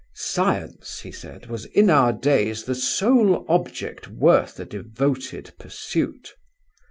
Science, 0.15 1.01
he 1.01 1.11
said, 1.11 1.45
was 1.45 1.65
in 1.65 1.87
our 1.87 2.11
days 2.11 2.63
the 2.63 2.73
sole 2.73 3.45
object 3.47 4.07
worth 4.07 4.59
a 4.59 4.65
devoted 4.65 5.51
pursuit. 5.59 6.33